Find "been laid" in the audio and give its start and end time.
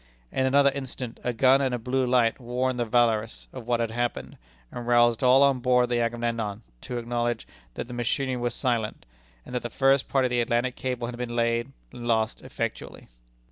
11.17-11.71